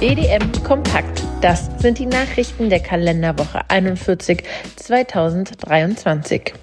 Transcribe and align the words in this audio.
EDM 0.00 0.50
Kompakt. 0.64 1.22
Das 1.42 1.70
sind 1.78 1.98
die 1.98 2.06
Nachrichten 2.06 2.70
der 2.70 2.80
Kalenderwoche 2.80 3.70
41 3.70 4.42
2023. 4.74 6.54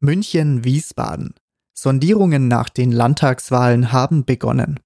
München, 0.00 0.64
Wiesbaden. 0.64 1.34
Sondierungen 1.72 2.46
nach 2.46 2.68
den 2.68 2.92
Landtagswahlen 2.92 3.90
haben 3.90 4.24
begonnen. 4.26 4.80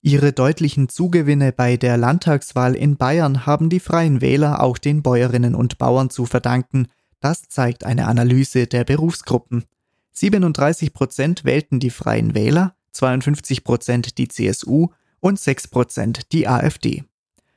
Ihre 0.00 0.32
deutlichen 0.32 0.88
Zugewinne 0.88 1.52
bei 1.52 1.76
der 1.76 1.96
Landtagswahl 1.96 2.74
in 2.74 2.96
Bayern 2.96 3.46
haben 3.46 3.68
die 3.68 3.80
Freien 3.80 4.20
Wähler 4.20 4.62
auch 4.62 4.78
den 4.78 5.02
Bäuerinnen 5.02 5.54
und 5.54 5.78
Bauern 5.78 6.10
zu 6.10 6.26
verdanken. 6.26 6.88
Das 7.20 7.48
zeigt 7.48 7.84
eine 7.84 8.06
Analyse 8.06 8.66
der 8.66 8.84
Berufsgruppen. 8.84 9.64
37 10.12 10.92
Prozent 10.92 11.44
wählten 11.44 11.78
die 11.78 11.90
Freien 11.90 12.34
Wähler, 12.34 12.74
52 12.92 13.64
Prozent 13.64 14.18
die 14.18 14.28
CSU 14.28 14.88
und 15.24 15.40
6 15.40 15.68
Prozent 15.68 16.32
die 16.32 16.46
AfD. 16.46 17.02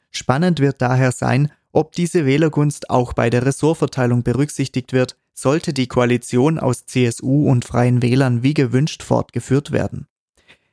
Spannend 0.09 0.61
wird 0.61 0.81
daher 0.81 1.11
sein, 1.11 1.51
ob 1.73 1.91
diese 1.91 2.25
Wählergunst 2.25 2.89
auch 2.89 3.11
bei 3.11 3.29
der 3.29 3.45
Ressortverteilung 3.45 4.23
berücksichtigt 4.23 4.93
wird, 4.93 5.17
sollte 5.33 5.73
die 5.73 5.87
Koalition 5.87 6.59
aus 6.59 6.85
CSU 6.85 7.49
und 7.49 7.65
Freien 7.65 8.01
Wählern 8.01 8.41
wie 8.41 8.53
gewünscht 8.53 9.03
fortgeführt 9.03 9.73
werden. 9.73 10.07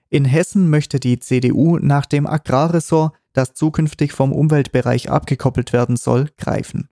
In 0.09 0.24
Hessen 0.24 0.70
möchte 0.70 1.00
die 1.00 1.19
CDU 1.19 1.78
nach 1.78 2.06
dem 2.06 2.28
Agrarressort, 2.28 3.12
das 3.33 3.55
zukünftig 3.55 4.12
vom 4.12 4.33
Umweltbereich 4.33 5.11
abgekoppelt 5.11 5.72
werden 5.72 5.97
soll, 5.97 6.28
greifen. 6.38 6.88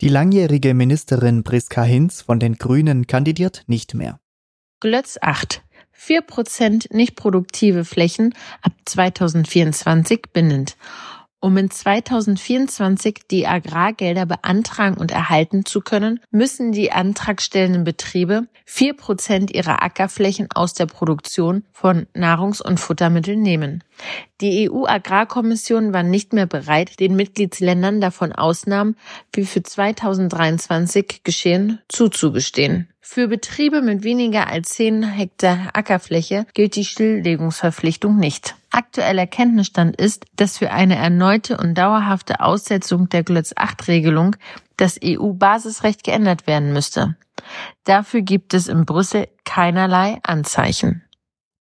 Die 0.00 0.08
langjährige 0.08 0.74
Ministerin 0.74 1.42
Priska 1.42 1.82
Hinz 1.82 2.22
von 2.22 2.38
den 2.38 2.54
Grünen 2.54 3.08
kandidiert 3.08 3.64
nicht 3.66 3.94
mehr. 3.94 4.20
Glötz 4.78 5.18
8. 5.20 5.62
4% 6.00 6.94
nicht 6.94 7.16
produktive 7.16 7.84
Flächen 7.84 8.34
ab 8.62 8.72
2024 8.86 10.22
bindend 10.32 10.76
um 11.40 11.56
in 11.56 11.70
2024 11.70 13.22
die 13.30 13.46
Agrargelder 13.46 14.26
beantragen 14.26 14.96
und 14.96 15.10
erhalten 15.10 15.64
zu 15.64 15.80
können, 15.80 16.20
müssen 16.30 16.72
die 16.72 16.92
antragstellenden 16.92 17.84
Betriebe 17.84 18.46
vier 18.64 18.94
Prozent 18.94 19.50
ihrer 19.50 19.82
Ackerflächen 19.82 20.48
aus 20.54 20.74
der 20.74 20.86
Produktion 20.86 21.64
von 21.72 22.06
Nahrungs- 22.14 22.62
und 22.62 22.78
Futtermitteln 22.78 23.42
nehmen. 23.42 23.82
Die 24.40 24.70
EU-Agrarkommission 24.70 25.92
war 25.92 26.02
nicht 26.02 26.32
mehr 26.32 26.46
bereit, 26.46 27.00
den 27.00 27.16
Mitgliedsländern 27.16 28.00
davon 28.00 28.32
Ausnahmen, 28.32 28.96
wie 29.32 29.44
für 29.44 29.62
2023 29.62 31.22
geschehen, 31.24 31.80
zuzugestehen. 31.88 32.88
Für 33.00 33.28
Betriebe 33.28 33.82
mit 33.82 34.04
weniger 34.04 34.46
als 34.46 34.68
10 34.70 35.02
Hektar 35.02 35.70
Ackerfläche 35.72 36.46
gilt 36.54 36.76
die 36.76 36.84
Stilllegungsverpflichtung 36.84 38.16
nicht. 38.16 38.54
Aktueller 38.70 39.26
Kenntnisstand 39.26 39.96
ist, 39.96 40.26
dass 40.36 40.58
für 40.58 40.70
eine 40.70 40.96
erneute 40.96 41.56
und 41.58 41.74
dauerhafte 41.74 42.40
Aussetzung 42.40 43.08
der 43.08 43.24
Glötz-8-Regelung 43.24 44.36
das 44.76 44.98
EU-Basisrecht 45.02 46.04
geändert 46.04 46.46
werden 46.46 46.72
müsste. 46.72 47.16
Dafür 47.84 48.22
gibt 48.22 48.54
es 48.54 48.68
in 48.68 48.84
Brüssel 48.84 49.28
keinerlei 49.44 50.18
Anzeichen. 50.22 51.02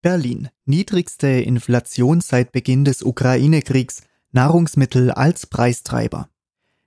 Berlin. 0.02 0.50
Niedrigste 0.66 1.28
Inflation 1.28 2.22
seit 2.22 2.52
Beginn 2.52 2.86
des 2.86 3.04
Ukraine-Kriegs. 3.04 4.04
Nahrungsmittel 4.32 5.12
als 5.12 5.48
Preistreiber. 5.48 6.30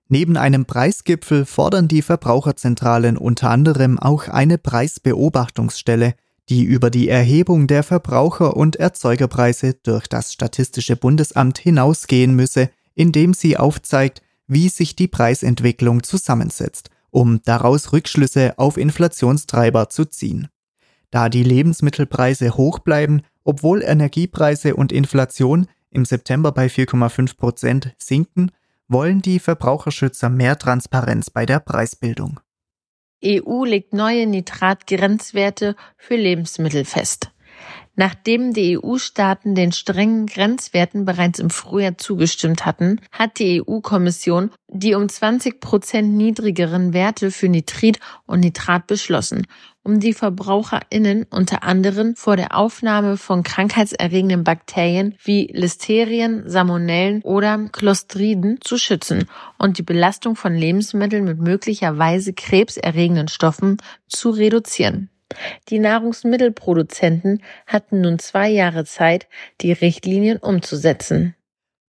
Neben 0.09 0.37
einem 0.37 0.67
Preisgipfel 0.67 1.45
fordern 1.45 1.89
die 1.89 2.03
Verbraucherzentralen 2.03 3.17
unter 3.17 3.51
anderem 3.51 3.99
auch 3.99 4.29
eine 4.29 4.59
Preisbeobachtungsstelle, 4.59 6.15
die 6.53 6.65
über 6.65 6.91
die 6.91 7.09
Erhebung 7.09 7.67
der 7.67 7.83
Verbraucher- 7.83 8.59
und 8.59 8.77
Erzeugerpreise 8.77 9.73
durch 9.73 10.07
das 10.07 10.35
Statistische 10.35 10.97
Bundesamt 10.97 11.57
hinausgehen 11.57 12.37
müsse, 12.37 12.69
indem 12.95 13.33
sie 13.33 13.57
aufzeigt, 13.57 14.21
wie 14.47 14.69
sich 14.69 14.95
die 14.95 15.09
Preisentwicklung 15.09 16.03
zusammensetzt, 16.03 16.91
um 17.09 17.41
daraus 17.47 17.95
Rückschlüsse 17.95 18.59
auf 18.59 18.77
Inflationstreiber 18.77 19.89
zu 19.89 20.05
ziehen. 20.05 20.49
Da 21.11 21.31
die 21.31 21.43
Lebensmittelpreise 21.43 22.55
hoch 22.59 22.81
bleiben, 22.81 23.23
obwohl 23.45 23.83
Energiepreise 23.83 24.77
und 24.77 24.93
Inflation 24.93 25.69
im 25.89 26.05
September 26.05 26.53
bei 26.53 26.67
4,5 26.67 27.39
Prozent 27.39 27.95
sinken, 27.97 28.51
wollen 28.89 29.23
die 29.23 29.39
Verbraucherschützer 29.39 30.29
mehr 30.29 30.59
Transparenz 30.59 31.31
bei 31.31 31.47
der 31.47 31.61
Preisbildung. 31.61 32.41
EU 33.25 33.65
legt 33.65 33.93
neue 33.93 34.27
Nitratgrenzwerte 34.27 35.77
für 35.97 36.17
Lebensmittel 36.17 36.85
fest. 36.85 37.31
Nachdem 37.95 38.55
die 38.55 38.79
EU-Staaten 38.79 39.55
den 39.55 39.71
strengen 39.73 40.25
Grenzwerten 40.27 41.05
bereits 41.05 41.39
im 41.39 41.51
Frühjahr 41.51 41.99
zugestimmt 41.99 42.65
hatten, 42.65 43.01
hat 43.11 43.39
die 43.39 43.63
EU-Kommission 43.63 44.51
die 44.69 44.95
um 44.95 45.07
20 45.07 45.61
Prozent 45.61 46.15
niedrigeren 46.15 46.95
Werte 46.95 47.31
für 47.31 47.51
Nitrit 47.51 48.01
und 48.25 48.41
Nitrat 48.41 48.87
beschlossen, 48.87 49.47
um 49.83 50.01
die 50.01 50.15
VerbraucherInnen 50.15 51.27
unter 51.29 51.65
anderem 51.65 52.17
vor 52.17 52.37
der 52.37 52.57
Aufnahme 52.57 53.19
von 53.19 53.43
krankheitserregenden 53.43 54.43
Bakterien 54.43 55.15
wie 55.23 55.51
Listerien, 55.53 56.49
Salmonellen 56.49 57.21
oder 57.23 57.69
Clostriden 57.71 58.59
zu 58.63 58.79
schützen 58.79 59.29
und 59.59 59.77
die 59.77 59.83
Belastung 59.83 60.35
von 60.35 60.55
Lebensmitteln 60.55 61.25
mit 61.25 61.39
möglicherweise 61.39 62.33
krebserregenden 62.33 63.29
Stoffen 63.29 63.77
zu 64.09 64.31
reduzieren. 64.31 65.12
Die 65.69 65.79
Nahrungsmittelproduzenten 65.79 67.43
hatten 67.67 68.01
nun 68.01 68.19
zwei 68.19 68.49
Jahre 68.49 68.85
Zeit, 68.85 69.29
die 69.61 69.73
Richtlinien 69.73 70.39
umzusetzen. 70.39 71.35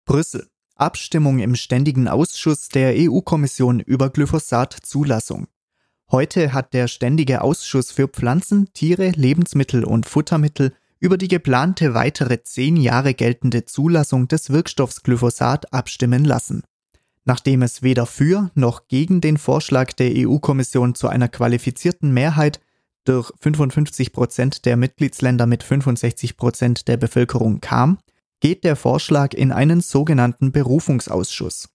Brüssel. 0.05 0.47
Abstimmung 0.77 1.39
im 1.39 1.55
Ständigen 1.55 2.09
Ausschuss 2.09 2.69
der 2.69 2.95
EU-Kommission 2.97 3.79
über 3.79 4.11
Glyphosat-Zulassung. 4.11 5.47
Heute 6.11 6.53
hat 6.53 6.75
der 6.75 6.89
Ständige 6.89 7.43
Ausschuss 7.43 7.93
für 7.93 8.09
Pflanzen, 8.09 8.73
Tiere, 8.75 9.11
Lebensmittel 9.11 9.85
und 9.85 10.07
Futtermittel 10.07 10.73
über 10.99 11.19
die 11.19 11.29
geplante 11.29 11.95
weitere 11.95 12.43
zehn 12.43 12.77
Jahre 12.77 13.15
geltende 13.15 13.65
Zulassung 13.65 14.29
des 14.29 14.51
Wirkstoffs 14.51 15.03
Glyphosat 15.03 15.73
abstimmen 15.73 16.25
lassen. 16.25 16.63
Nachdem 17.25 17.63
es 17.63 17.83
weder 17.83 18.07
für 18.07 18.51
noch 18.55 18.89
gegen 18.89 19.21
den 19.21 19.37
Vorschlag 19.37 19.93
der 19.93 20.13
EU-Kommission 20.15 20.95
zu 20.95 21.09
einer 21.09 21.29
qualifizierten 21.29 22.13
Mehrheit 22.13 22.61
durch 23.05 23.33
55 23.41 24.13
Prozent 24.13 24.65
der 24.65 24.77
Mitgliedsländer 24.77 25.47
mit 25.47 25.63
65 25.63 26.37
Prozent 26.37 26.89
der 26.89 26.97
Bevölkerung 26.97 27.61
kam, 27.61 27.99
geht 28.41 28.65
der 28.65 28.77
Vorschlag 28.77 29.35
in 29.35 29.53
einen 29.53 29.81
sogenannten 29.81 30.53
Berufungsausschuss. 30.53 31.69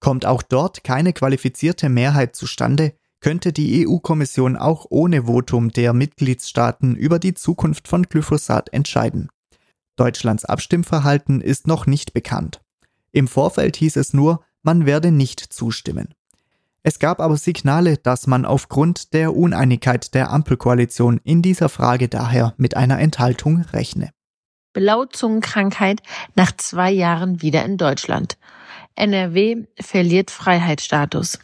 Kommt 0.00 0.24
auch 0.26 0.42
dort 0.42 0.84
keine 0.84 1.12
qualifizierte 1.12 1.88
Mehrheit 1.88 2.34
zustande, 2.34 2.94
könnte 3.20 3.52
die 3.52 3.86
EU-Kommission 3.86 4.56
auch 4.56 4.86
ohne 4.88 5.24
Votum 5.24 5.70
der 5.70 5.92
Mitgliedstaaten 5.92 6.96
über 6.96 7.18
die 7.18 7.34
Zukunft 7.34 7.86
von 7.86 8.04
Glyphosat 8.04 8.72
entscheiden. 8.72 9.28
Deutschlands 9.96 10.46
Abstimmverhalten 10.46 11.42
ist 11.42 11.66
noch 11.66 11.86
nicht 11.86 12.14
bekannt. 12.14 12.62
Im 13.12 13.28
Vorfeld 13.28 13.76
hieß 13.76 13.96
es 13.96 14.14
nur, 14.14 14.42
man 14.62 14.86
werde 14.86 15.10
nicht 15.10 15.40
zustimmen. 15.40 16.14
Es 16.82 16.98
gab 16.98 17.20
aber 17.20 17.36
Signale, 17.36 17.98
dass 17.98 18.26
man 18.26 18.46
aufgrund 18.46 19.12
der 19.12 19.36
Uneinigkeit 19.36 20.14
der 20.14 20.30
Ampelkoalition 20.30 21.20
in 21.24 21.42
dieser 21.42 21.68
Frage 21.68 22.08
daher 22.08 22.54
mit 22.56 22.76
einer 22.76 22.98
Enthaltung 22.98 23.62
rechne. 23.72 24.10
Blauzungenkrankheit 24.72 26.00
nach 26.36 26.52
zwei 26.56 26.90
Jahren 26.90 27.42
wieder 27.42 27.64
in 27.64 27.76
Deutschland. 27.76 28.38
NRW 28.94 29.64
verliert 29.78 30.30
Freiheitsstatus. 30.30 31.38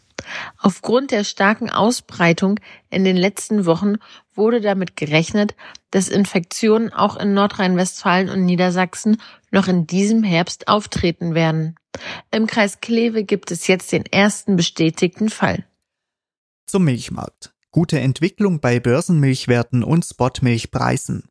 Aufgrund 0.58 1.10
der 1.10 1.24
starken 1.24 1.70
Ausbreitung 1.70 2.60
in 2.90 3.04
den 3.04 3.16
letzten 3.16 3.66
Wochen 3.66 3.96
wurde 4.34 4.60
damit 4.60 4.96
gerechnet, 4.96 5.54
dass 5.90 6.08
Infektionen 6.08 6.92
auch 6.92 7.16
in 7.16 7.34
Nordrhein-Westfalen 7.34 8.28
und 8.28 8.44
Niedersachsen 8.44 9.20
noch 9.50 9.68
in 9.68 9.86
diesem 9.86 10.22
Herbst 10.22 10.68
auftreten 10.68 11.34
werden. 11.34 11.76
Im 12.30 12.46
Kreis 12.46 12.80
Kleve 12.80 13.24
gibt 13.24 13.50
es 13.50 13.66
jetzt 13.66 13.92
den 13.92 14.04
ersten 14.06 14.56
bestätigten 14.56 15.30
Fall. 15.30 15.64
Zum 16.66 16.84
Milchmarkt. 16.84 17.52
Gute 17.70 18.00
Entwicklung 18.00 18.60
bei 18.60 18.80
Börsenmilchwerten 18.80 19.84
und 19.84 20.04
Spotmilchpreisen. 20.04 21.28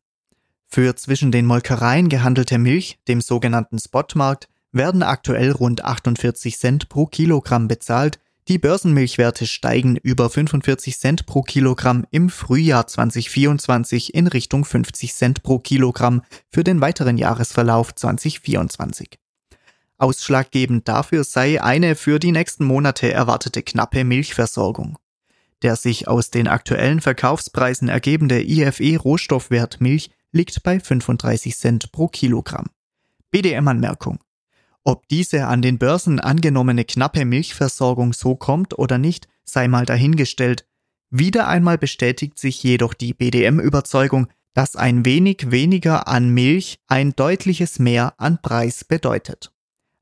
Für 0.68 0.96
zwischen 0.96 1.30
den 1.30 1.46
Molkereien 1.46 2.08
gehandelte 2.08 2.58
Milch, 2.58 2.98
dem 3.08 3.20
sogenannten 3.20 3.78
Spotmarkt, 3.78 4.48
werden 4.72 5.02
aktuell 5.02 5.52
rund 5.52 5.84
48 5.84 6.58
Cent 6.58 6.88
pro 6.88 7.06
Kilogramm 7.06 7.68
bezahlt, 7.68 8.18
die 8.48 8.58
Börsenmilchwerte 8.58 9.46
steigen 9.46 9.96
über 9.96 10.30
45 10.30 10.98
Cent 10.98 11.26
pro 11.26 11.42
Kilogramm 11.42 12.06
im 12.10 12.30
Frühjahr 12.30 12.86
2024 12.86 14.14
in 14.14 14.28
Richtung 14.28 14.64
50 14.64 15.14
Cent 15.14 15.42
pro 15.42 15.58
Kilogramm 15.58 16.22
für 16.50 16.62
den 16.62 16.80
weiteren 16.80 17.18
Jahresverlauf 17.18 17.94
2024. 17.94 19.18
Ausschlaggebend 19.98 20.86
dafür 20.86 21.24
sei 21.24 21.60
eine 21.60 21.96
für 21.96 22.18
die 22.18 22.32
nächsten 22.32 22.64
Monate 22.64 23.12
erwartete 23.12 23.62
knappe 23.62 24.04
Milchversorgung. 24.04 24.98
Der 25.62 25.74
sich 25.74 26.06
aus 26.06 26.30
den 26.30 26.48
aktuellen 26.48 27.00
Verkaufspreisen 27.00 27.88
ergebende 27.88 28.42
IFE-Rohstoffwert 28.42 29.80
Milch 29.80 30.10
liegt 30.30 30.62
bei 30.62 30.78
35 30.78 31.56
Cent 31.56 31.92
pro 31.92 32.08
Kilogramm. 32.08 32.66
BDM-Anmerkung. 33.30 34.20
Ob 34.88 35.08
diese 35.08 35.48
an 35.48 35.62
den 35.62 35.78
Börsen 35.78 36.20
angenommene 36.20 36.84
knappe 36.84 37.24
Milchversorgung 37.24 38.12
so 38.12 38.36
kommt 38.36 38.78
oder 38.78 38.98
nicht, 38.98 39.26
sei 39.44 39.66
mal 39.66 39.84
dahingestellt. 39.84 40.64
Wieder 41.10 41.48
einmal 41.48 41.76
bestätigt 41.76 42.38
sich 42.38 42.62
jedoch 42.62 42.94
die 42.94 43.12
BDM-Überzeugung, 43.12 44.28
dass 44.54 44.76
ein 44.76 45.04
wenig 45.04 45.50
weniger 45.50 46.06
an 46.06 46.28
Milch 46.28 46.78
ein 46.86 47.16
deutliches 47.16 47.80
Mehr 47.80 48.14
an 48.18 48.40
Preis 48.40 48.84
bedeutet. 48.84 49.50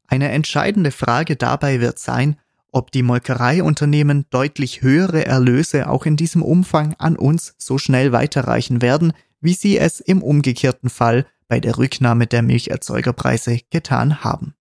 Eine 0.07 0.29
entscheidende 0.33 0.91
Frage 0.91 1.37
dabei 1.37 1.81
wird 1.81 1.99
sein, 1.99 2.39
ob 2.71 2.93
die 2.93 3.03
Molkereiunternehmen 3.03 4.27
deutlich 4.29 4.83
höhere 4.83 5.25
Erlöse 5.25 5.89
auch 5.89 6.05
in 6.05 6.17
diesem 6.17 6.43
Umfang 6.43 6.95
an 6.99 7.17
uns 7.17 7.55
so 7.57 7.79
schnell 7.79 8.13
weiterreichen 8.13 8.83
werden, 8.83 9.15
wie 9.41 9.55
sie 9.55 9.79
es 9.79 10.01
im 10.01 10.23
umgekehrten 10.23 10.91
Fall 10.91 11.25
bei 11.49 11.59
der 11.59 11.79
Rücknahme 11.79 12.27
der 12.27 12.43
Milcherzeugerpreise 12.43 13.61
getan 13.71 14.23
haben. 14.23 14.55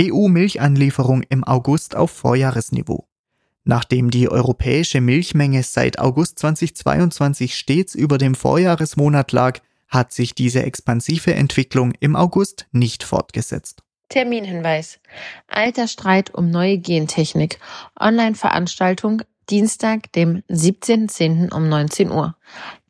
EU-Milchanlieferung 0.00 1.22
im 1.22 1.44
August 1.44 1.96
auf 1.96 2.10
Vorjahresniveau. 2.10 3.06
Nachdem 3.64 4.10
die 4.10 4.28
europäische 4.28 5.00
Milchmenge 5.00 5.62
seit 5.62 5.98
August 5.98 6.38
2022 6.38 7.56
stets 7.56 7.94
über 7.94 8.18
dem 8.18 8.34
Vorjahresmonat 8.34 9.32
lag, 9.32 9.60
hat 9.88 10.12
sich 10.12 10.34
diese 10.34 10.62
expansive 10.62 11.34
Entwicklung 11.34 11.92
im 12.00 12.14
August 12.14 12.66
nicht 12.72 13.02
fortgesetzt. 13.02 13.82
Terminhinweis. 14.08 15.00
Alter 15.48 15.88
Streit 15.88 16.32
um 16.32 16.50
neue 16.50 16.78
Gentechnik. 16.78 17.58
Online-Veranstaltung 17.98 19.22
Dienstag, 19.48 20.12
dem 20.12 20.42
17.10. 20.50 21.54
um 21.54 21.68
19 21.68 22.10
Uhr. 22.10 22.34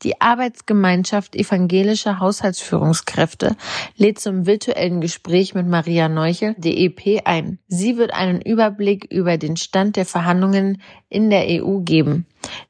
Die 0.02 0.20
Arbeitsgemeinschaft 0.20 1.36
evangelischer 1.36 2.18
Haushaltsführungskräfte 2.18 3.56
lädt 3.96 4.18
zum 4.18 4.46
virtuellen 4.46 5.00
Gespräch 5.00 5.54
mit 5.54 5.66
Maria 5.66 6.08
Neuchel, 6.08 6.54
DEP, 6.56 7.20
ein. 7.24 7.58
Sie 7.68 7.98
wird 7.98 8.14
einen 8.14 8.40
Überblick 8.40 9.06
über 9.10 9.36
den 9.36 9.56
Stand 9.56 9.96
der 9.96 10.06
Verhandlungen 10.06 10.80
in 11.08 11.30
der 11.30 11.62
EU 11.62 11.78
geben. 11.80 12.26